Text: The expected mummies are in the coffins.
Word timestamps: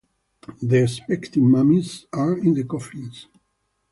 The 0.63 0.81
expected 0.81 1.43
mummies 1.43 2.07
are 2.11 2.35
in 2.35 2.55
the 2.55 2.63
coffins. 2.63 3.27